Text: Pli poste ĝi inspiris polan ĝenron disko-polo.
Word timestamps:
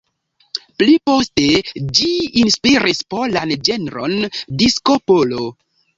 Pli 0.81 0.93
poste 1.09 1.43
ĝi 1.99 2.09
inspiris 2.45 3.03
polan 3.15 3.53
ĝenron 3.69 4.17
disko-polo. 4.63 5.45